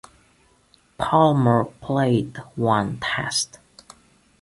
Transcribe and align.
Palmer 0.97 1.63
played 1.65 2.37
one 2.55 2.99
Test. 2.99 3.59